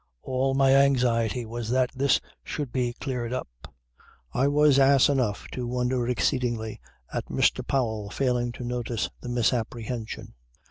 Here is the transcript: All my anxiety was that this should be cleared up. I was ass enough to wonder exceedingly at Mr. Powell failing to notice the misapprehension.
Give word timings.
All 0.23 0.55
my 0.55 0.75
anxiety 0.75 1.45
was 1.45 1.69
that 1.69 1.91
this 1.93 2.19
should 2.43 2.71
be 2.71 2.93
cleared 2.93 3.31
up. 3.33 3.47
I 4.33 4.47
was 4.47 4.79
ass 4.79 5.09
enough 5.09 5.47
to 5.49 5.67
wonder 5.67 6.07
exceedingly 6.07 6.81
at 7.13 7.27
Mr. 7.27 7.63
Powell 7.63 8.09
failing 8.09 8.51
to 8.53 8.63
notice 8.63 9.11
the 9.21 9.29
misapprehension. 9.29 10.33